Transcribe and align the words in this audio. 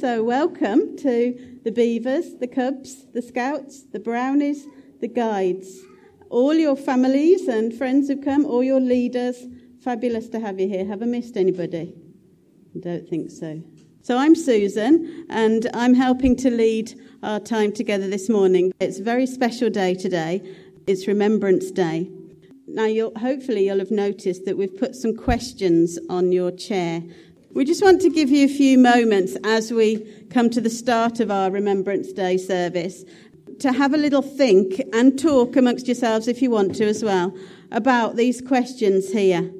So, 0.00 0.24
welcome 0.24 0.96
to 0.96 1.58
the 1.62 1.70
Beavers, 1.70 2.36
the 2.36 2.46
Cubs, 2.46 3.04
the 3.12 3.20
Scouts, 3.20 3.82
the 3.92 4.00
Brownies, 4.00 4.66
the 5.02 5.08
Guides. 5.08 5.78
All 6.30 6.54
your 6.54 6.74
families 6.74 7.48
and 7.48 7.74
friends 7.74 8.08
have 8.08 8.24
come, 8.24 8.46
all 8.46 8.62
your 8.62 8.80
leaders. 8.80 9.44
Fabulous 9.84 10.30
to 10.30 10.40
have 10.40 10.58
you 10.58 10.68
here. 10.68 10.86
Have 10.86 11.02
I 11.02 11.04
missed 11.04 11.36
anybody? 11.36 11.94
I 12.74 12.78
don't 12.78 13.06
think 13.10 13.30
so. 13.30 13.62
So, 14.00 14.16
I'm 14.16 14.34
Susan, 14.34 15.26
and 15.28 15.68
I'm 15.74 15.92
helping 15.92 16.34
to 16.36 16.50
lead 16.50 16.98
our 17.22 17.38
time 17.38 17.70
together 17.70 18.08
this 18.08 18.30
morning. 18.30 18.72
It's 18.80 19.00
a 19.00 19.04
very 19.04 19.26
special 19.26 19.68
day 19.68 19.92
today. 19.92 20.40
It's 20.86 21.08
Remembrance 21.08 21.70
Day. 21.70 22.10
Now, 22.66 22.86
you'll, 22.86 23.12
hopefully, 23.18 23.66
you'll 23.66 23.80
have 23.80 23.90
noticed 23.90 24.46
that 24.46 24.56
we've 24.56 24.78
put 24.78 24.94
some 24.94 25.14
questions 25.14 25.98
on 26.08 26.32
your 26.32 26.52
chair. 26.52 27.02
We 27.52 27.64
just 27.64 27.82
want 27.82 28.00
to 28.02 28.10
give 28.10 28.30
you 28.30 28.44
a 28.44 28.48
few 28.48 28.78
moments 28.78 29.36
as 29.42 29.72
we 29.72 30.06
come 30.30 30.50
to 30.50 30.60
the 30.60 30.70
start 30.70 31.18
of 31.18 31.32
our 31.32 31.50
Remembrance 31.50 32.12
Day 32.12 32.36
service 32.36 33.04
to 33.58 33.72
have 33.72 33.92
a 33.92 33.96
little 33.96 34.22
think 34.22 34.80
and 34.92 35.18
talk 35.18 35.56
amongst 35.56 35.88
yourselves 35.88 36.28
if 36.28 36.42
you 36.42 36.50
want 36.50 36.76
to 36.76 36.84
as 36.84 37.02
well 37.02 37.36
about 37.72 38.14
these 38.14 38.40
questions 38.40 39.10
here. 39.10 39.50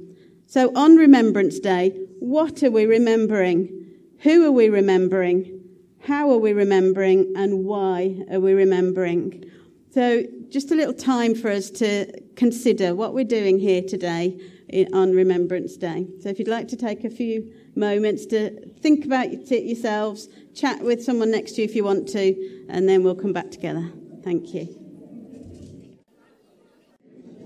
So, 0.46 0.70
on 0.76 0.98
Remembrance 0.98 1.58
Day, 1.58 1.90
what 2.20 2.62
are 2.62 2.70
we 2.70 2.86
remembering? 2.86 3.96
Who 4.20 4.46
are 4.46 4.52
we 4.52 4.68
remembering? 4.68 5.60
How 5.98 6.30
are 6.30 6.38
we 6.38 6.52
remembering? 6.52 7.32
And 7.34 7.64
why 7.64 8.22
are 8.30 8.38
we 8.38 8.52
remembering? 8.52 9.50
So, 9.90 10.22
just 10.48 10.70
a 10.70 10.76
little 10.76 10.94
time 10.94 11.34
for 11.34 11.50
us 11.50 11.70
to 11.70 12.06
consider 12.36 12.94
what 12.94 13.14
we're 13.14 13.24
doing 13.24 13.58
here 13.58 13.82
today 13.82 14.38
eh, 14.72 14.84
on 14.92 15.10
Remembrance 15.10 15.76
Day. 15.76 16.06
So, 16.20 16.28
if 16.28 16.38
you'd 16.38 16.46
like 16.46 16.68
to 16.68 16.76
take 16.76 17.02
a 17.02 17.10
few 17.10 17.52
moments 17.74 18.26
to 18.26 18.68
think 18.80 19.04
about 19.04 19.26
it 19.26 19.64
yourselves, 19.64 20.28
chat 20.54 20.82
with 20.82 21.02
someone 21.02 21.30
next 21.30 21.52
to 21.52 21.62
you 21.62 21.64
if 21.64 21.74
you 21.74 21.84
want 21.84 22.08
to, 22.08 22.66
and 22.68 22.88
then 22.88 23.02
we'll 23.02 23.14
come 23.14 23.32
back 23.32 23.50
together. 23.50 23.90
Thank 24.22 24.54
you. 24.54 24.76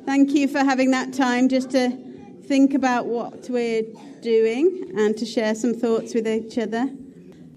Thank 0.06 0.33
you 0.33 0.48
for 0.48 0.58
having 0.58 0.91
that 0.91 1.12
time 1.14 1.48
just 1.48 1.70
to 1.70 1.91
think 2.47 2.75
about 2.75 3.06
what 3.06 3.48
we're 3.48 3.84
doing 4.20 4.92
and 4.97 5.16
to 5.16 5.25
share 5.25 5.55
some 5.55 5.72
thoughts 5.72 6.14
with 6.14 6.28
each 6.28 6.59
other. 6.59 6.91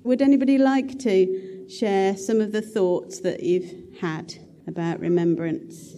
Would 0.03 0.21
anybody 0.21 0.57
like 0.57 0.97
to 0.99 1.67
share 1.69 2.15
some 2.15 2.39
of 2.39 2.53
the 2.53 2.61
thoughts 2.61 3.19
that 3.19 3.43
you've 3.43 3.99
had? 3.99 4.35
about 4.67 4.99
remembrance. 4.99 5.96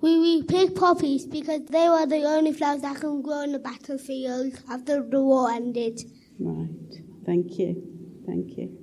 We, 0.00 0.18
we 0.18 0.42
picked 0.44 0.76
poppies 0.76 1.26
because 1.26 1.62
they 1.66 1.88
were 1.88 2.06
the 2.06 2.22
only 2.22 2.52
flowers 2.52 2.82
that 2.82 3.00
can 3.00 3.20
grow 3.20 3.40
in 3.42 3.52
the 3.52 3.58
battlefield 3.58 4.52
after 4.70 5.02
the 5.02 5.20
war 5.20 5.50
ended. 5.50 6.00
Right. 6.38 6.68
Thank 7.26 7.58
you. 7.58 7.82
Thank 8.26 8.56
you. 8.56 8.78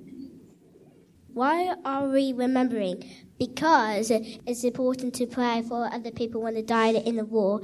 Why 1.32 1.74
are 1.84 2.08
we 2.08 2.32
remembering? 2.32 3.04
Because 3.38 4.10
it's 4.10 4.64
important 4.64 5.14
to 5.16 5.26
pray 5.26 5.62
for 5.66 5.92
other 5.92 6.10
people 6.10 6.42
when 6.42 6.54
they 6.54 6.62
died 6.62 6.94
in 6.94 7.16
the 7.16 7.24
war, 7.24 7.60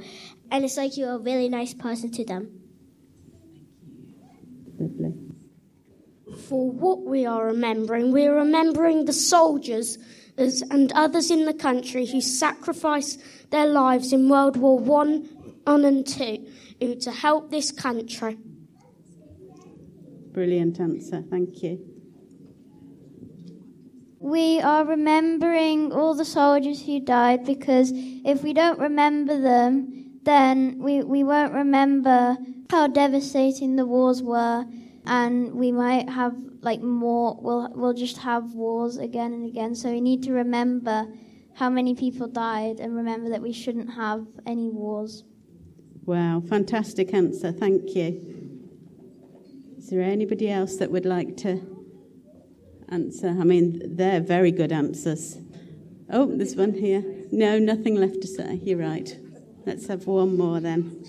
and 0.51 0.63
it's 0.63 0.77
like 0.77 0.95
you're 0.95 1.15
a 1.15 1.17
really 1.17 1.49
nice 1.49 1.73
person 1.73 2.11
to 2.11 2.23
them. 2.23 2.59
Lovely. 4.79 5.13
For 6.47 6.69
what 6.69 7.03
we 7.03 7.25
are 7.25 7.47
remembering, 7.47 8.11
we're 8.11 8.35
remembering 8.35 9.05
the 9.05 9.13
soldiers 9.13 9.97
and 10.37 10.91
others 10.93 11.29
in 11.29 11.45
the 11.45 11.53
country 11.53 12.05
who 12.05 12.21
sacrificed 12.21 13.21
their 13.51 13.67
lives 13.67 14.13
in 14.13 14.29
World 14.29 14.57
War 14.57 14.79
One, 14.79 15.29
One 15.65 15.85
and 15.85 16.05
Two 16.05 16.45
to 16.79 17.11
help 17.11 17.49
this 17.49 17.71
country. 17.71 18.37
Brilliant 20.31 20.79
answer, 20.79 21.21
thank 21.21 21.61
you. 21.63 21.79
We 24.19 24.59
are 24.61 24.83
remembering 24.85 25.91
all 25.91 26.15
the 26.15 26.25
soldiers 26.25 26.85
who 26.85 26.99
died 26.99 27.45
because 27.45 27.91
if 27.93 28.41
we 28.41 28.53
don't 28.53 28.79
remember 28.79 29.39
them, 29.39 30.19
then 30.23 30.79
we, 30.79 31.03
we 31.03 31.23
won't 31.23 31.53
remember 31.53 32.37
how 32.69 32.87
devastating 32.87 33.75
the 33.75 33.85
wars 33.85 34.23
were, 34.23 34.65
and 35.05 35.53
we 35.53 35.71
might 35.71 36.09
have 36.09 36.35
like 36.63 36.81
more 36.81 37.37
we'll 37.41 37.69
we'll 37.75 37.93
just 37.93 38.17
have 38.17 38.53
wars 38.53 38.97
again 38.97 39.33
and 39.33 39.45
again. 39.45 39.75
So 39.75 39.91
we 39.91 40.01
need 40.01 40.23
to 40.23 40.31
remember 40.31 41.07
how 41.55 41.69
many 41.69 41.93
people 41.93 42.27
died 42.27 42.79
and 42.79 42.95
remember 42.95 43.29
that 43.29 43.41
we 43.41 43.53
shouldn't 43.53 43.93
have 43.93 44.25
any 44.45 44.69
wars. 44.69 45.23
Wow 46.05 46.41
fantastic 46.47 47.13
answer 47.13 47.51
thank 47.51 47.95
you. 47.95 48.61
Is 49.77 49.89
there 49.89 50.01
anybody 50.01 50.49
else 50.49 50.77
that 50.77 50.89
would 50.89 51.05
like 51.05 51.35
to 51.37 51.61
answer? 52.89 53.29
I 53.29 53.43
mean 53.43 53.95
they're 53.95 54.21
very 54.21 54.51
good 54.51 54.71
answers. 54.71 55.37
Oh 56.09 56.25
there's 56.25 56.55
one 56.55 56.73
here. 56.73 57.03
No 57.31 57.59
nothing 57.59 57.95
left 57.95 58.21
to 58.21 58.27
say 58.27 58.59
you're 58.63 58.79
right. 58.79 59.17
Let's 59.65 59.87
have 59.87 60.07
one 60.07 60.37
more 60.37 60.59
then. 60.59 61.03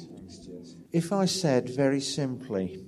If 0.93 1.13
i 1.13 1.25
said 1.25 1.69
very 1.71 2.01
simply 2.01 2.85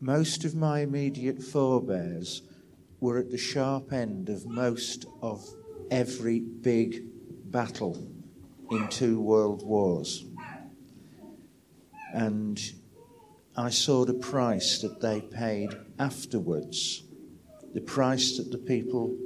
most 0.00 0.44
of 0.44 0.54
my 0.54 0.80
immediate 0.80 1.42
forebears 1.42 2.42
were 3.00 3.18
at 3.18 3.30
the 3.30 3.38
sharp 3.38 3.92
end 3.92 4.28
of 4.28 4.46
most 4.46 5.06
of 5.22 5.44
every 5.90 6.40
big 6.40 7.04
battle 7.50 8.10
in 8.70 8.88
two 8.88 9.20
world 9.20 9.64
wars. 9.64 10.24
And 12.12 12.60
I 13.56 13.70
saw 13.70 14.04
the 14.04 14.14
price 14.14 14.80
that 14.80 15.00
they 15.00 15.20
paid 15.20 15.70
afterwards, 15.98 17.02
the 17.74 17.80
price 17.80 18.36
that 18.36 18.50
the 18.50 18.58
people, 18.58 19.16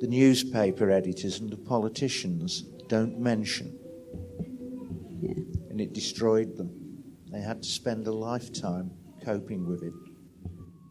the 0.00 0.06
newspaper 0.06 0.90
editors, 0.90 1.40
and 1.40 1.50
the 1.50 1.56
politicians 1.56 2.62
don't 2.88 3.18
mention. 3.18 3.78
Yeah. 5.20 5.44
And 5.70 5.80
it 5.80 5.92
destroyed 5.92 6.56
them. 6.56 7.02
They 7.30 7.40
had 7.40 7.62
to 7.62 7.68
spend 7.68 8.06
a 8.06 8.12
lifetime 8.12 8.90
coping 9.24 9.66
with 9.66 9.82
it. 9.82 9.92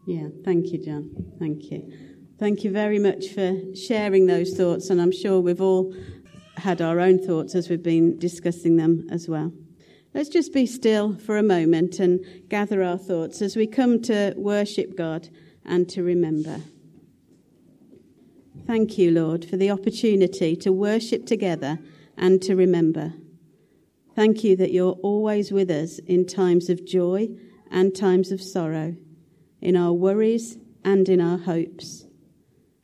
Yeah, 0.06 0.28
thank 0.44 0.72
you, 0.72 0.84
John. 0.84 1.10
Thank 1.38 1.70
you. 1.70 1.92
Thank 2.38 2.64
you 2.64 2.70
very 2.70 2.98
much 2.98 3.28
for 3.28 3.54
sharing 3.74 4.26
those 4.26 4.56
thoughts, 4.56 4.90
and 4.90 5.00
I'm 5.00 5.12
sure 5.12 5.40
we've 5.40 5.60
all 5.60 5.94
had 6.56 6.82
our 6.82 7.00
own 7.00 7.18
thoughts 7.18 7.54
as 7.54 7.70
we've 7.70 7.82
been 7.82 8.18
discussing 8.18 8.76
them 8.76 9.06
as 9.10 9.28
well. 9.28 9.52
Let's 10.12 10.28
just 10.28 10.52
be 10.52 10.66
still 10.66 11.16
for 11.16 11.36
a 11.36 11.42
moment 11.42 11.98
and 11.98 12.24
gather 12.48 12.82
our 12.82 12.98
thoughts 12.98 13.42
as 13.42 13.56
we 13.56 13.66
come 13.66 14.00
to 14.02 14.34
worship 14.36 14.96
God 14.96 15.28
and 15.64 15.88
to 15.90 16.02
remember. 16.02 16.60
Thank 18.66 18.96
you, 18.98 19.10
Lord, 19.10 19.44
for 19.44 19.56
the 19.56 19.70
opportunity 19.70 20.56
to 20.56 20.72
worship 20.72 21.26
together 21.26 21.78
and 22.16 22.40
to 22.42 22.54
remember. 22.54 23.14
Thank 24.14 24.44
you 24.44 24.54
that 24.56 24.72
you're 24.72 24.98
always 25.02 25.50
with 25.50 25.70
us 25.70 25.98
in 25.98 26.26
times 26.26 26.68
of 26.68 26.84
joy 26.86 27.28
and 27.74 27.92
times 27.92 28.30
of 28.30 28.40
sorrow, 28.40 28.96
in 29.60 29.76
our 29.76 29.92
worries 29.92 30.56
and 30.84 31.08
in 31.08 31.20
our 31.20 31.38
hopes. 31.38 32.06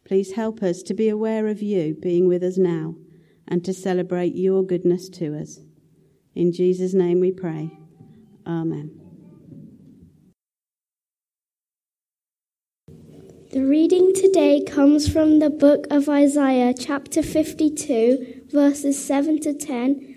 Please 0.05 0.33
help 0.33 0.65
us 0.65 0.83
to 0.83 0.93
be 0.93 1.09
aware 1.09 1.47
of 1.47 1.63
you 1.63 1.95
being 1.95 2.27
with 2.27 2.43
us 2.43 2.59
now 2.59 2.97
and 3.47 3.65
to 3.65 3.73
celebrate 3.73 4.35
your 4.35 4.65
goodness 4.65 5.09
to 5.09 5.41
us. 5.41 5.61
In 6.35 6.53
Jesus' 6.53 6.93
name 6.93 7.21
we 7.21 7.31
pray. 7.31 7.71
Amen. 8.45 8.91
The 13.53 13.65
reading 13.65 14.13
today 14.13 14.61
comes 14.65 15.09
from 15.09 15.39
the 15.39 15.51
book 15.51 15.87
of 15.91 16.09
Isaiah, 16.09 16.75
chapter 16.75 17.23
52, 17.23 18.47
verses 18.51 19.05
7 19.05 19.39
to 19.41 19.55
10 19.55 20.10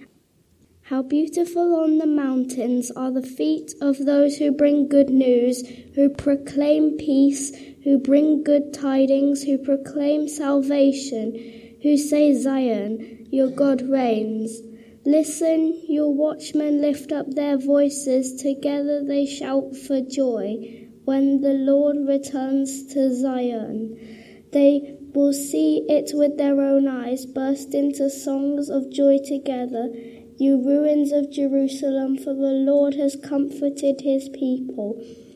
how 0.88 1.02
beautiful 1.02 1.80
on 1.80 1.98
the 1.98 2.06
mountains 2.06 2.92
are 2.92 3.10
the 3.10 3.26
feet 3.26 3.74
of 3.80 4.06
those 4.06 4.36
who 4.36 4.52
bring 4.52 4.90
good 4.90 5.10
news, 5.10 5.66
who 5.96 6.10
proclaim 6.10 6.98
peace, 6.98 7.56
who 7.86 7.98
bring 7.98 8.44
good 8.44 8.74
tidings, 8.74 9.44
who 9.44 9.58
proclaim 9.58 10.28
salvation, 10.28 11.78
who 11.82 11.96
say, 11.96 12.34
Zion, 12.34 13.26
your 13.32 13.50
God 13.50 13.82
reigns. 13.82 14.60
Listen, 15.06 15.82
your 15.88 16.14
watchmen 16.14 16.82
lift 16.82 17.14
up 17.14 17.28
their 17.30 17.58
voices, 17.58 18.42
together 18.42 19.02
they 19.06 19.26
shout 19.26 19.78
for 19.88 20.02
joy 20.02 20.90
when 21.06 21.40
the 21.40 21.54
Lord 21.54 21.96
returns 22.06 22.94
to 22.94 23.14
Zion. 23.16 24.50
They 24.52 24.98
will 25.14 25.32
see 25.32 25.86
it 25.88 26.12
with 26.14 26.38
their 26.38 26.60
own 26.60 26.90
eyes, 26.90 27.26
burst 27.26 27.74
into 27.74 28.10
songs 28.10 28.70
of 28.70 28.92
joy 28.92 29.20
together 29.26 29.90
you 30.38 30.64
ruins 30.66 31.12
of 31.12 31.32
Jerusalem, 31.32 32.18
for 32.18 32.34
the 32.34 32.52
Lord 32.52 32.96
has 32.96 33.16
comforted 33.16 34.02
his 34.02 34.30
people. 34.30 34.96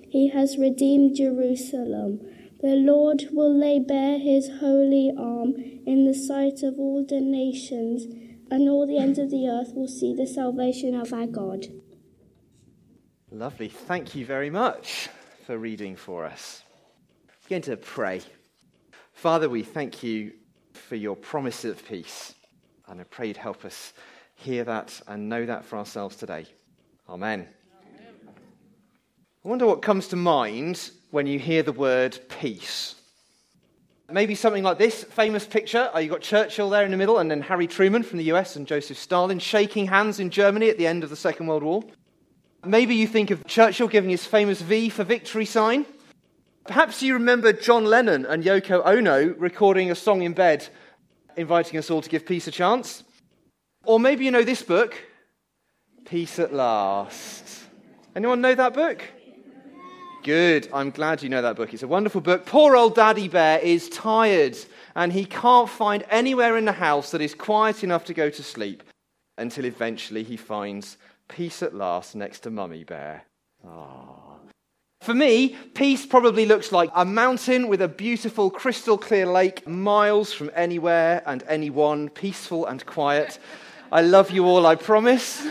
He 0.09 0.29
has 0.29 0.57
redeemed 0.57 1.15
Jerusalem. 1.15 2.21
The 2.61 2.75
Lord 2.75 3.25
will 3.31 3.53
lay 3.53 3.79
bare 3.79 4.17
his 4.17 4.49
holy 4.59 5.11
arm 5.17 5.53
in 5.85 6.05
the 6.05 6.13
sight 6.13 6.63
of 6.63 6.79
all 6.79 7.05
the 7.07 7.21
nations, 7.21 8.05
and 8.49 8.67
all 8.67 8.88
the 8.88 8.97
ends 8.97 9.19
of 9.19 9.29
the 9.29 9.47
earth 9.47 9.73
will 9.75 9.88
see 9.88 10.15
the 10.15 10.25
salvation 10.25 10.95
of 10.95 11.13
our 11.13 11.27
God. 11.27 11.67
Lovely. 13.29 13.67
Thank 13.67 14.15
you 14.15 14.25
very 14.25 14.49
much 14.49 15.09
for 15.45 15.57
reading 15.57 15.95
for 15.95 16.25
us. 16.25 16.63
going 17.49 17.61
to 17.63 17.77
pray. 17.77 18.21
Father, 19.13 19.49
we 19.49 19.63
thank 19.63 20.01
you 20.01 20.31
for 20.73 20.95
your 20.95 21.15
promise 21.15 21.65
of 21.65 21.85
peace. 21.85 22.33
And 22.88 23.01
I 23.01 23.03
pray 23.03 23.27
you'd 23.27 23.38
help 23.38 23.65
us 23.65 23.94
hear 24.37 24.63
that 24.63 25.01
and 25.07 25.29
know 25.29 25.45
that 25.45 25.65
for 25.65 25.77
ourselves 25.77 26.15
today. 26.15 26.45
Amen. 27.09 27.47
I 29.43 29.47
wonder 29.47 29.65
what 29.65 29.81
comes 29.81 30.07
to 30.09 30.15
mind 30.15 30.91
when 31.11 31.27
you 31.27 31.39
hear 31.39 31.63
the 31.63 31.71
word 31.71 32.17
peace. 32.29 32.95
Maybe 34.09 34.35
something 34.35 34.63
like 34.63 34.77
this 34.77 35.03
famous 35.03 35.45
picture. 35.45 35.89
Oh, 35.93 35.99
you've 35.99 36.11
got 36.11 36.21
Churchill 36.21 36.69
there 36.69 36.85
in 36.85 36.91
the 36.91 36.97
middle, 36.97 37.19
and 37.19 37.29
then 37.29 37.41
Harry 37.41 37.67
Truman 37.67 38.03
from 38.03 38.19
the 38.19 38.31
US 38.31 38.55
and 38.55 38.65
Joseph 38.65 38.97
Stalin 38.97 39.39
shaking 39.39 39.87
hands 39.87 40.19
in 40.19 40.29
Germany 40.29 40.69
at 40.69 40.77
the 40.77 40.87
end 40.87 41.03
of 41.03 41.09
the 41.09 41.15
Second 41.15 41.47
World 41.47 41.63
War. 41.63 41.83
Maybe 42.63 42.95
you 42.95 43.07
think 43.07 43.31
of 43.31 43.45
Churchill 43.45 43.87
giving 43.87 44.09
his 44.09 44.25
famous 44.25 44.61
V 44.61 44.89
for 44.89 45.03
victory 45.03 45.45
sign. 45.45 45.85
Perhaps 46.65 47.01
you 47.01 47.13
remember 47.13 47.53
John 47.53 47.85
Lennon 47.85 48.25
and 48.25 48.43
Yoko 48.43 48.85
Ono 48.85 49.33
recording 49.37 49.91
a 49.91 49.95
song 49.95 50.21
in 50.21 50.33
bed, 50.33 50.67
inviting 51.37 51.79
us 51.79 51.89
all 51.89 52.01
to 52.01 52.09
give 52.09 52.25
peace 52.25 52.47
a 52.47 52.51
chance. 52.51 53.03
Or 53.87 54.01
maybe 54.01 54.25
you 54.25 54.31
know 54.31 54.43
this 54.43 54.63
book, 54.63 55.01
Peace 56.03 56.39
at 56.39 56.53
Last. 56.53 57.63
Anyone 58.17 58.41
know 58.41 58.53
that 58.53 58.73
book? 58.73 59.01
Good. 60.25 60.67
I'm 60.73 60.91
glad 60.91 61.23
you 61.23 61.29
know 61.29 61.41
that 61.41 61.55
book. 61.55 61.73
It's 61.73 61.83
a 61.83 61.87
wonderful 61.87 62.19
book. 62.19 62.45
Poor 62.45 62.75
old 62.75 62.95
Daddy 62.95 63.29
Bear 63.29 63.59
is 63.59 63.87
tired 63.87 64.57
and 64.97 65.13
he 65.13 65.23
can't 65.23 65.69
find 65.69 66.03
anywhere 66.09 66.57
in 66.57 66.65
the 66.65 66.73
house 66.73 67.11
that 67.11 67.21
is 67.21 67.33
quiet 67.33 67.81
enough 67.81 68.03
to 68.05 68.13
go 68.13 68.29
to 68.29 68.43
sleep 68.43 68.83
until 69.37 69.63
eventually 69.63 70.23
he 70.23 70.35
finds 70.35 70.97
peace 71.29 71.63
at 71.63 71.73
last 71.73 72.13
next 72.13 72.41
to 72.41 72.49
Mummy 72.49 72.83
Bear. 72.83 73.23
Aww. 73.65 74.17
For 74.99 75.13
me, 75.13 75.55
peace 75.75 76.05
probably 76.05 76.45
looks 76.45 76.73
like 76.73 76.89
a 76.93 77.05
mountain 77.05 77.69
with 77.69 77.81
a 77.81 77.87
beautiful 77.87 78.49
crystal 78.49 78.97
clear 78.97 79.25
lake 79.25 79.65
miles 79.65 80.33
from 80.33 80.51
anywhere 80.53 81.23
and 81.25 81.41
anyone, 81.47 82.09
peaceful 82.09 82.65
and 82.65 82.85
quiet. 82.85 83.39
I 83.91 84.01
love 84.01 84.31
you 84.31 84.45
all, 84.45 84.65
I 84.65 84.75
promise. 84.75 85.45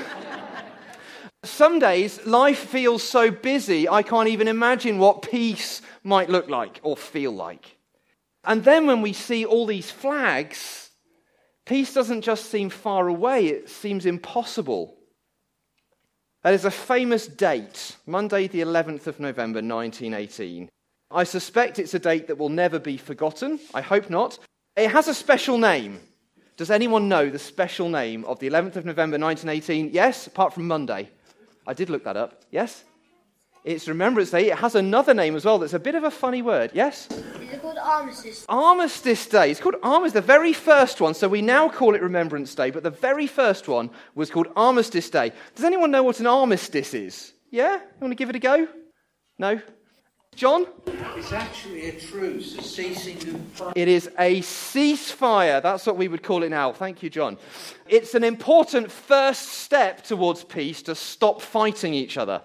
Some 1.42 1.78
days 1.78 2.24
life 2.26 2.58
feels 2.58 3.02
so 3.02 3.30
busy, 3.30 3.88
I 3.88 4.02
can't 4.02 4.28
even 4.28 4.48
imagine 4.48 4.98
what 4.98 5.22
peace 5.22 5.80
might 6.02 6.28
look 6.28 6.48
like 6.48 6.80
or 6.82 6.96
feel 6.96 7.32
like. 7.32 7.76
And 8.44 8.62
then 8.64 8.86
when 8.86 9.00
we 9.00 9.12
see 9.12 9.44
all 9.44 9.66
these 9.66 9.90
flags, 9.90 10.90
peace 11.64 11.94
doesn't 11.94 12.22
just 12.22 12.50
seem 12.50 12.68
far 12.68 13.08
away, 13.08 13.46
it 13.46 13.68
seems 13.68 14.06
impossible. 14.06 14.96
There 16.42 16.52
is 16.52 16.64
a 16.64 16.70
famous 16.70 17.26
date, 17.26 17.96
Monday, 18.06 18.46
the 18.48 18.60
11th 18.60 19.06
of 19.06 19.18
November, 19.18 19.58
1918. 19.58 20.68
I 21.10 21.24
suspect 21.24 21.78
it's 21.78 21.94
a 21.94 21.98
date 21.98 22.28
that 22.28 22.38
will 22.38 22.50
never 22.50 22.78
be 22.78 22.96
forgotten. 22.96 23.58
I 23.72 23.80
hope 23.80 24.10
not. 24.10 24.38
It 24.76 24.90
has 24.90 25.08
a 25.08 25.14
special 25.14 25.58
name. 25.58 26.00
Does 26.56 26.70
anyone 26.70 27.08
know 27.08 27.29
the 27.29 27.38
special 27.38 27.91
name 27.91 28.25
of 28.25 28.38
the 28.38 28.49
11th 28.49 28.76
of 28.76 28.87
November 28.87 29.19
1918? 29.19 29.91
Yes, 29.93 30.26
apart 30.26 30.55
from 30.55 30.67
Monday. 30.67 31.11
I 31.67 31.75
did 31.75 31.91
look 31.91 32.05
that 32.05 32.17
up. 32.17 32.44
Yes? 32.50 32.85
It's 33.62 33.87
Remembrance 33.88 34.31
Day. 34.31 34.50
It 34.50 34.58
has 34.58 34.75
another 34.75 35.12
name 35.12 35.37
as 35.37 35.44
well 35.44 35.58
that's 35.58 35.75
a 35.75 35.79
bit 35.79 35.94
of 35.94 36.05
a 36.05 36.11
funny 36.11 36.41
word. 36.41 36.70
Yes? 36.73 37.08
It's 37.11 37.61
called 37.61 37.76
Armistice? 37.76 38.47
Armistice 38.49 39.26
Day. 39.26 39.50
It's 39.50 39.61
called 39.61 39.75
Armistice, 39.82 40.14
the 40.14 40.26
very 40.26 40.55
first 40.55 40.99
one. 40.99 41.12
So 41.12 41.29
we 41.29 41.43
now 41.43 41.69
call 41.69 41.94
it 41.94 42.00
Remembrance 42.00 42.55
Day, 42.55 42.70
but 42.70 42.82
the 42.82 42.91
very 42.91 43.26
first 43.26 43.69
one 43.69 43.91
was 44.14 44.31
called 44.31 44.49
Armistice 44.56 45.11
Day. 45.11 45.32
Does 45.56 45.64
anyone 45.64 45.91
know 45.91 46.05
what 46.05 46.20
an 46.20 46.26
armistice 46.26 46.94
is? 46.94 47.35
Yeah? 47.50 47.75
You 47.75 48.00
want 48.00 48.12
to 48.12 48.17
give 48.17 48.31
it 48.31 48.37
a 48.37 48.38
go? 48.38 48.67
No? 49.38 49.61
John? 50.36 50.66
It's 51.16 51.32
actually 51.32 51.88
a 51.88 51.98
truce, 51.98 52.58
a 52.58 52.62
ceasing 52.62 53.34
of 53.34 53.40
fire. 53.52 53.72
It 53.74 53.88
is 53.88 54.10
a 54.18 54.42
ceasefire. 54.42 55.62
That's 55.62 55.86
what 55.86 55.96
we 55.96 56.08
would 56.08 56.22
call 56.22 56.42
it 56.42 56.50
now. 56.50 56.72
Thank 56.72 57.02
you, 57.02 57.08
John. 57.08 57.38
It's 57.88 58.14
an 58.14 58.22
important 58.22 58.92
first 58.92 59.48
step 59.48 60.04
towards 60.04 60.44
peace 60.44 60.82
to 60.82 60.94
stop 60.94 61.40
fighting 61.40 61.94
each 61.94 62.18
other. 62.18 62.42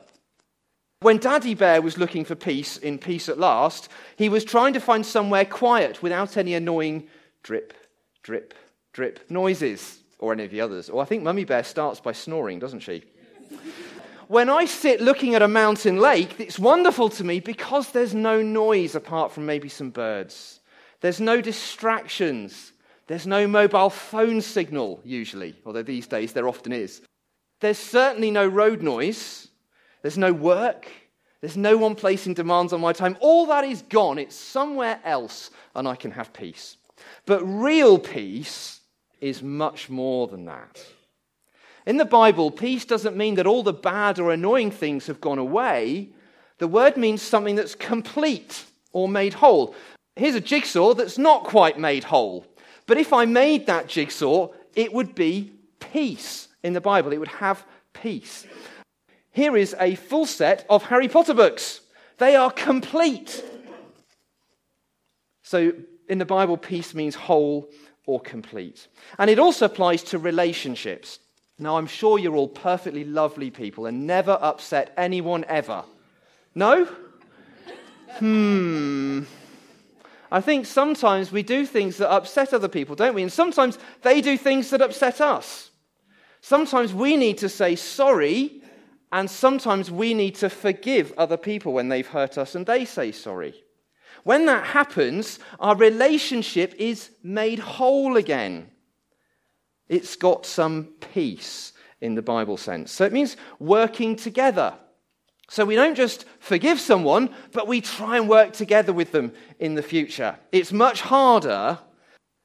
When 1.01 1.17
Daddy 1.17 1.53
Bear 1.53 1.81
was 1.81 1.97
looking 1.97 2.23
for 2.23 2.35
peace 2.35 2.77
in 2.77 2.97
Peace 2.97 3.27
at 3.27 3.37
Last, 3.37 3.89
he 4.15 4.29
was 4.29 4.45
trying 4.45 4.73
to 4.73 4.79
find 4.79 5.05
somewhere 5.05 5.45
quiet 5.45 6.01
without 6.01 6.37
any 6.37 6.53
annoying 6.53 7.07
drip, 7.43 7.73
drip, 8.23 8.53
drip 8.93 9.29
noises 9.29 9.99
or 10.19 10.31
any 10.31 10.45
of 10.45 10.51
the 10.51 10.61
others. 10.61 10.89
Or 10.89 11.01
I 11.01 11.05
think 11.05 11.23
Mummy 11.23 11.43
Bear 11.43 11.63
starts 11.63 11.99
by 11.99 12.13
snoring, 12.13 12.59
doesn't 12.59 12.81
she? 12.81 13.03
When 14.31 14.49
I 14.49 14.63
sit 14.63 15.01
looking 15.01 15.35
at 15.35 15.41
a 15.41 15.47
mountain 15.49 15.97
lake, 15.97 16.39
it's 16.39 16.57
wonderful 16.57 17.09
to 17.09 17.23
me 17.25 17.41
because 17.41 17.91
there's 17.91 18.15
no 18.15 18.41
noise 18.41 18.95
apart 18.95 19.33
from 19.33 19.45
maybe 19.45 19.67
some 19.67 19.89
birds. 19.89 20.61
There's 21.01 21.19
no 21.19 21.41
distractions. 21.41 22.71
There's 23.07 23.27
no 23.27 23.45
mobile 23.45 23.89
phone 23.89 24.39
signal, 24.39 25.01
usually, 25.03 25.55
although 25.65 25.83
these 25.83 26.07
days 26.07 26.31
there 26.31 26.47
often 26.47 26.71
is. 26.71 27.01
There's 27.59 27.77
certainly 27.77 28.31
no 28.31 28.47
road 28.47 28.81
noise. 28.81 29.49
There's 30.01 30.17
no 30.17 30.31
work. 30.31 30.87
There's 31.41 31.57
no 31.57 31.75
one 31.75 31.95
placing 31.95 32.35
demands 32.35 32.71
on 32.71 32.79
my 32.79 32.93
time. 32.93 33.17
All 33.19 33.47
that 33.47 33.65
is 33.65 33.81
gone. 33.81 34.17
It's 34.17 34.35
somewhere 34.37 35.01
else, 35.03 35.51
and 35.75 35.85
I 35.85 35.97
can 35.97 36.11
have 36.11 36.31
peace. 36.31 36.77
But 37.25 37.43
real 37.43 37.99
peace 37.99 38.79
is 39.19 39.43
much 39.43 39.89
more 39.89 40.27
than 40.29 40.45
that. 40.45 40.81
In 41.85 41.97
the 41.97 42.05
Bible, 42.05 42.51
peace 42.51 42.85
doesn't 42.85 43.17
mean 43.17 43.35
that 43.35 43.47
all 43.47 43.63
the 43.63 43.73
bad 43.73 44.19
or 44.19 44.31
annoying 44.31 44.71
things 44.71 45.07
have 45.07 45.21
gone 45.21 45.39
away. 45.39 46.09
The 46.59 46.67
word 46.67 46.95
means 46.95 47.21
something 47.21 47.55
that's 47.55 47.73
complete 47.73 48.65
or 48.93 49.09
made 49.09 49.33
whole. 49.33 49.73
Here's 50.15 50.35
a 50.35 50.41
jigsaw 50.41 50.93
that's 50.93 51.17
not 51.17 51.43
quite 51.43 51.79
made 51.79 52.03
whole. 52.03 52.45
But 52.85 52.97
if 52.97 53.13
I 53.13 53.25
made 53.25 53.65
that 53.65 53.87
jigsaw, 53.87 54.49
it 54.75 54.93
would 54.93 55.15
be 55.15 55.53
peace 55.79 56.49
in 56.63 56.73
the 56.73 56.81
Bible. 56.81 57.13
It 57.13 57.19
would 57.19 57.27
have 57.29 57.65
peace. 57.93 58.45
Here 59.31 59.55
is 59.55 59.75
a 59.79 59.95
full 59.95 60.25
set 60.25 60.65
of 60.69 60.83
Harry 60.83 61.07
Potter 61.07 61.33
books. 61.33 61.81
They 62.17 62.35
are 62.35 62.51
complete. 62.51 63.43
So 65.41 65.73
in 66.07 66.17
the 66.17 66.25
Bible, 66.25 66.57
peace 66.57 66.93
means 66.93 67.15
whole 67.15 67.69
or 68.05 68.19
complete. 68.19 68.87
And 69.17 69.29
it 69.29 69.39
also 69.39 69.65
applies 69.65 70.03
to 70.03 70.19
relationships. 70.19 71.19
Now, 71.61 71.77
I'm 71.77 71.85
sure 71.85 72.17
you're 72.17 72.35
all 72.35 72.47
perfectly 72.47 73.03
lovely 73.03 73.51
people 73.51 73.85
and 73.85 74.07
never 74.07 74.35
upset 74.41 74.91
anyone 74.97 75.45
ever. 75.47 75.83
No? 76.55 76.85
Hmm. 78.15 79.23
I 80.31 80.41
think 80.41 80.65
sometimes 80.65 81.31
we 81.31 81.43
do 81.43 81.67
things 81.67 81.97
that 81.97 82.11
upset 82.11 82.51
other 82.51 82.67
people, 82.67 82.95
don't 82.95 83.13
we? 83.13 83.21
And 83.21 83.31
sometimes 83.31 83.77
they 84.01 84.21
do 84.21 84.39
things 84.39 84.71
that 84.71 84.81
upset 84.81 85.21
us. 85.21 85.69
Sometimes 86.41 86.95
we 86.95 87.15
need 87.15 87.37
to 87.37 87.49
say 87.49 87.75
sorry 87.75 88.63
and 89.11 89.29
sometimes 89.29 89.91
we 89.91 90.15
need 90.15 90.33
to 90.35 90.49
forgive 90.49 91.13
other 91.15 91.37
people 91.37 91.73
when 91.73 91.89
they've 91.89 92.07
hurt 92.07 92.39
us 92.39 92.55
and 92.55 92.65
they 92.65 92.85
say 92.85 93.11
sorry. 93.11 93.53
When 94.23 94.47
that 94.47 94.65
happens, 94.65 95.37
our 95.59 95.75
relationship 95.75 96.73
is 96.79 97.11
made 97.21 97.59
whole 97.59 98.17
again. 98.17 98.70
It's 99.91 100.15
got 100.15 100.45
some 100.45 100.85
peace 101.13 101.73
in 101.99 102.15
the 102.15 102.21
Bible 102.21 102.55
sense. 102.55 102.91
So 102.91 103.05
it 103.05 103.11
means 103.11 103.37
working 103.59 104.15
together. 104.15 104.73
So 105.49 105.65
we 105.65 105.75
don't 105.75 105.95
just 105.95 106.25
forgive 106.39 106.79
someone, 106.79 107.29
but 107.51 107.67
we 107.67 107.81
try 107.81 108.15
and 108.15 108.29
work 108.29 108.53
together 108.53 108.93
with 108.93 109.11
them 109.11 109.33
in 109.59 109.75
the 109.75 109.83
future. 109.83 110.37
It's 110.53 110.71
much 110.71 111.01
harder 111.01 111.77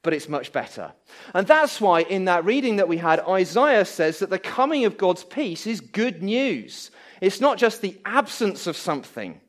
but 0.07 0.13
it's 0.13 0.29
much 0.29 0.53
better. 0.53 0.93
And 1.33 1.45
that's 1.45 1.81
why, 1.81 2.01
in 2.03 2.25
that 2.25 2.45
reading 2.45 2.77
that 2.77 2.87
we 2.87 2.95
had, 2.95 3.19
Isaiah 3.27 3.83
says 3.83 4.19
that 4.19 4.29
the 4.29 4.39
coming 4.39 4.85
of 4.85 4.97
God's 4.97 5.25
peace 5.25 5.67
is 5.67 5.81
good 5.81 6.23
news. 6.23 6.91
It's 7.19 7.41
not 7.41 7.57
just 7.57 7.81
the 7.81 7.99
absence 8.05 8.67
of 8.67 8.77
something, 8.77 9.41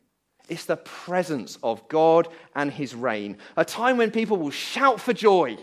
it's 0.48 0.64
the 0.64 0.76
presence 0.76 1.58
of 1.62 1.88
God 1.88 2.26
and 2.56 2.72
his 2.72 2.92
reign. 2.92 3.36
A 3.56 3.64
time 3.64 3.98
when 3.98 4.10
people 4.10 4.36
will 4.36 4.50
shout 4.50 5.00
for 5.00 5.12
joy 5.12 5.58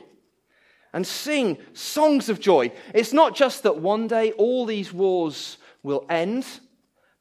and 0.96 1.06
sing 1.06 1.58
songs 1.74 2.30
of 2.30 2.40
joy. 2.40 2.72
It's 2.94 3.12
not 3.12 3.36
just 3.36 3.64
that 3.64 3.80
one 3.80 4.08
day 4.08 4.32
all 4.32 4.66
these 4.66 4.94
wars 4.94 5.58
will 5.84 6.06
end, 6.10 6.48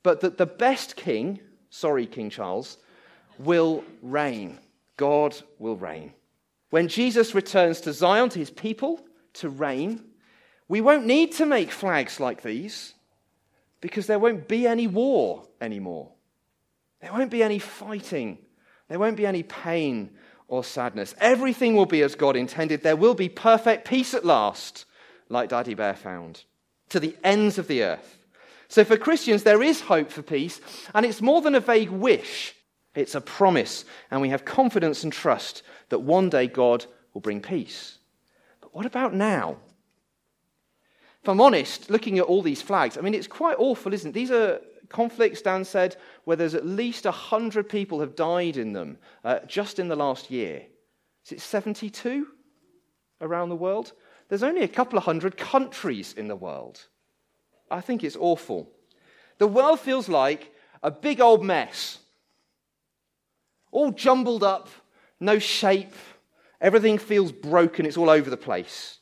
but 0.05 0.21
that 0.21 0.39
the 0.39 0.47
best 0.47 0.95
king, 0.95 1.41
sorry, 1.71 2.07
King 2.07 2.31
Charles, 2.31 2.79
will 3.37 3.83
reign. 4.01 4.61
God 4.97 5.37
will 5.59 5.75
reign. 5.75 6.15
When 6.71 6.87
Jesus 6.87 7.35
returns 7.35 7.81
to 7.81 7.93
Zion, 7.93 8.29
to 8.31 8.39
his 8.39 8.51
people, 8.51 9.05
to 9.35 9.49
reign, 9.49 10.05
we 10.69 10.81
won't 10.81 11.05
need 11.05 11.33
to 11.33 11.45
make 11.45 11.73
flags 11.73 12.21
like 12.21 12.43
these 12.43 12.95
because 13.81 14.07
there 14.07 14.21
won't 14.21 14.47
be 14.47 14.69
any 14.69 14.87
war 14.87 15.49
anymore. 15.61 16.13
There 17.01 17.13
won't 17.13 17.31
be 17.31 17.43
any 17.43 17.59
fighting. 17.59 18.39
There 18.89 19.01
won't 19.01 19.17
be 19.17 19.27
any 19.27 19.43
pain 19.43 20.11
or 20.49 20.65
sadness. 20.65 21.15
Everything 21.19 21.75
will 21.75 21.87
be 21.87 22.03
as 22.03 22.15
God 22.15 22.37
intended. 22.37 22.83
There 22.83 22.97
will 22.97 23.15
be 23.15 23.29
perfect 23.29 23.89
peace 23.89 24.15
at 24.15 24.25
last, 24.25 24.85
like 25.29 25.49
Daddy 25.49 25.75
Bear 25.75 25.95
found, 25.95 26.45
to 26.91 27.01
the 27.01 27.17
ends 27.25 27.59
of 27.59 27.67
the 27.67 27.83
earth. 27.83 28.19
So 28.69 28.85
for 28.85 28.97
Christians, 28.97 29.43
there 29.43 29.63
is 29.63 29.83
hope 29.83 30.11
for 30.11 30.23
peace, 30.23 30.61
and 30.95 31.07
it's 31.07 31.23
more 31.23 31.41
than 31.41 31.55
a 31.55 31.61
vague 31.61 31.91
wish. 31.91 32.55
It's 32.95 33.15
a 33.15 33.21
promise, 33.21 33.85
and 34.11 34.21
we 34.21 34.29
have 34.29 34.45
confidence 34.45 35.03
and 35.03 35.13
trust 35.13 35.63
that 35.89 36.01
one 36.01 36.29
day 36.29 36.47
God 36.47 36.87
will 37.13 37.21
bring 37.21 37.41
peace. 37.41 37.99
But 38.61 38.75
what 38.75 38.87
about 38.87 39.15
now? 39.15 39.57
If 41.23 41.29
I'm 41.29 41.41
honest, 41.41 41.91
looking 41.91 42.19
at 42.19 42.25
all 42.25 42.43
these 42.43 42.63
flags, 42.63 42.99
I 42.99 43.01
mean, 43.01 43.15
it's 43.15 43.27
quite 43.27 43.57
awful, 43.59 43.95
isn't 43.95 44.11
it? 44.11 44.15
These 44.15 44.31
are 44.31 44.61
conflicts, 44.89 45.43
Dan 45.43 45.65
said, 45.65 45.97
where 46.25 46.37
there's 46.37 46.55
at 46.55 46.67
least 46.67 47.05
100 47.05 47.69
people 47.69 48.01
have 48.01 48.17
died 48.17 48.57
in 48.57 48.73
them 48.73 48.99
uh, 49.25 49.41
just 49.47 49.79
in 49.79 49.89
the 49.89 49.97
last 49.97 50.31
year. 50.31 50.63
Is 51.25 51.33
it 51.33 51.41
72 51.41 52.27
around 53.21 53.49
the 53.49 53.57
world? 53.57 53.93
There's 54.29 54.43
only 54.43 54.63
a 54.63 54.69
couple 54.69 54.99
of 54.99 55.05
hundred 55.05 55.37
countries 55.37 56.15
in 56.15 56.29
the 56.29 56.37
world. 56.37 56.87
I 57.71 57.81
think 57.81 58.05
it's 58.05 58.17
awful. 58.17 58.71
The 59.39 59.47
world 59.47 59.81
feels 59.81 60.09
like 60.09 60.53
a 60.83 60.91
big 60.91 61.21
old 61.21 61.45
mess, 61.45 61.99
all 63.73 63.91
jumbled 63.91 64.45
up, 64.45 64.69
no 65.19 65.39
shape. 65.39 65.95
Everything 66.61 66.99
feels 66.99 67.33
broken, 67.33 67.87
it's 67.87 67.97
all 67.97 68.11
over 68.11 68.31
the 68.31 68.37
place. 68.37 68.99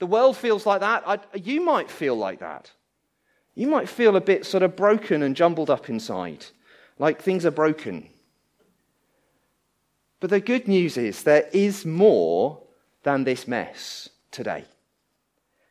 The 0.00 0.06
world 0.06 0.36
feels 0.36 0.66
like 0.66 0.80
that. 0.80 1.02
I, 1.06 1.18
you 1.34 1.60
might 1.60 1.90
feel 1.90 2.16
like 2.16 2.40
that. 2.40 2.70
You 3.54 3.68
might 3.68 3.88
feel 3.88 4.16
a 4.16 4.20
bit 4.20 4.44
sort 4.44 4.62
of 4.62 4.76
broken 4.76 5.22
and 5.22 5.36
jumbled 5.36 5.70
up 5.70 5.88
inside, 5.88 6.46
like 6.98 7.22
things 7.22 7.46
are 7.46 7.50
broken. 7.50 8.08
But 10.20 10.30
the 10.30 10.40
good 10.40 10.66
news 10.66 10.96
is 10.96 11.22
there 11.22 11.48
is 11.52 11.84
more 11.84 12.62
than 13.02 13.24
this 13.24 13.46
mess 13.46 14.08
today. 14.30 14.64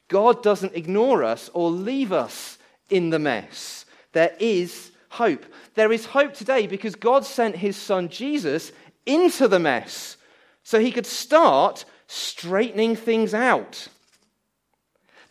God 0.08 0.44
doesn't 0.44 0.76
ignore 0.76 1.24
us 1.24 1.50
or 1.54 1.72
leave 1.72 2.12
us 2.12 2.58
in 2.90 3.10
the 3.10 3.20
mess. 3.20 3.86
There 4.12 4.36
is 4.40 4.92
hope. 5.10 5.46
There 5.76 5.92
is 5.92 6.06
hope 6.06 6.34
today 6.34 6.68
because 6.68 6.96
God 6.96 7.26
sent 7.26 7.56
his 7.56 7.76
son 7.76 8.10
Jesus 8.10 8.72
into 9.06 9.48
the 9.48 9.60
mess 9.60 10.18
so 10.64 10.80
he 10.80 10.92
could 10.92 11.06
start 11.06 11.86
straightening 12.08 12.96
things 12.96 13.34
out. 13.34 13.88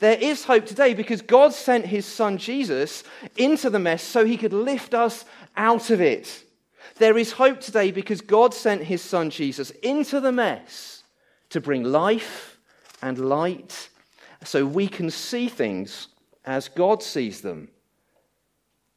There 0.02 0.18
is 0.18 0.42
hope 0.42 0.66
today 0.66 0.94
because 0.94 1.23
God 1.23 1.52
sent 1.52 1.87
his 1.87 2.04
son 2.04 2.37
Jesus 2.37 3.04
into 3.37 3.71
the 3.71 3.78
mess 3.78 4.02
so 4.02 4.25
he 4.25 4.37
could 4.37 4.52
lift 4.52 4.94
us 4.94 5.25
out 5.56 5.90
of 5.90 6.00
it. 6.00 6.42
There 6.97 7.16
is 7.16 7.30
hope 7.30 7.61
today 7.61 7.92
because 7.92 8.21
God 8.21 8.52
sent 8.52 8.82
his 8.82 9.00
son 9.00 9.30
Jesus 9.30 9.71
into 9.80 10.18
the 10.18 10.32
mess 10.32 11.04
to 11.50 11.61
bring 11.61 11.85
life 11.85 12.59
and 13.00 13.16
light 13.16 13.90
so 14.42 14.66
we 14.66 14.88
can 14.88 15.09
see 15.09 15.47
things 15.49 16.09
as 16.44 16.68
God 16.68 17.00
sees 17.00 17.40
them. 17.40 17.68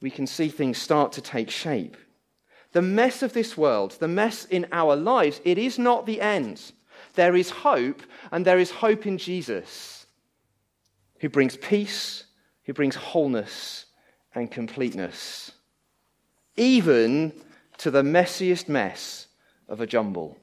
We 0.01 0.09
can 0.09 0.25
see 0.25 0.47
things 0.47 0.79
start 0.79 1.11
to 1.11 1.21
take 1.21 1.51
shape. 1.51 1.97
The 2.71 2.81
mess 2.81 3.21
of 3.21 3.33
this 3.33 3.55
world, 3.55 3.91
the 3.99 4.07
mess 4.07 4.45
in 4.45 4.65
our 4.71 4.95
lives, 4.95 5.39
it 5.45 5.59
is 5.59 5.77
not 5.77 6.07
the 6.07 6.19
end. 6.19 6.71
There 7.13 7.35
is 7.35 7.51
hope, 7.51 8.01
and 8.31 8.43
there 8.43 8.57
is 8.57 8.71
hope 8.71 9.05
in 9.05 9.19
Jesus 9.19 10.04
who 11.19 11.29
brings 11.29 11.57
peace, 11.57 12.25
who 12.63 12.73
brings 12.73 12.95
wholeness 12.95 13.85
and 14.33 14.51
completeness, 14.51 15.51
even 16.57 17.31
to 17.77 17.91
the 17.91 18.03
messiest 18.03 18.67
mess 18.67 19.27
of 19.67 19.81
a 19.81 19.87
jumble. 19.87 20.37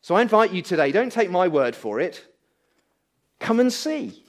So 0.00 0.14
I 0.14 0.22
invite 0.22 0.52
you 0.52 0.62
today, 0.62 0.92
don't 0.92 1.12
take 1.12 1.30
my 1.30 1.48
word 1.48 1.76
for 1.76 2.00
it. 2.00 2.26
Come 3.38 3.60
and 3.60 3.72
see. 3.72 4.24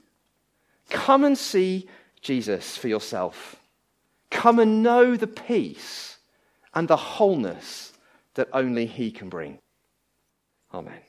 Come 0.90 1.24
and 1.24 1.36
see 1.36 1.88
Jesus 2.20 2.76
for 2.76 2.88
yourself. 2.88 3.56
Come 4.30 4.58
and 4.58 4.82
know 4.82 5.16
the 5.16 5.26
peace 5.26 6.18
and 6.74 6.88
the 6.88 6.96
wholeness 6.96 7.92
that 8.34 8.48
only 8.52 8.86
He 8.86 9.10
can 9.10 9.28
bring. 9.28 9.58
Amen. 10.72 11.00